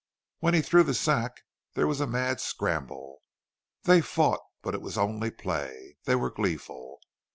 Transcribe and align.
When 0.39 0.55
he 0.55 0.63
threw 0.63 0.81
the 0.81 0.95
sack 0.95 1.43
there 1.75 1.85
was 1.85 2.01
a 2.01 2.07
mad 2.07 2.41
scramble. 2.41 3.21
They 3.83 4.01
fought, 4.01 4.41
but 4.63 4.73
it 4.73 4.81
was 4.81 4.97
only 4.97 5.29
play. 5.29 5.97
They 6.05 6.15
were 6.15 6.31
gleeful. 6.31 6.99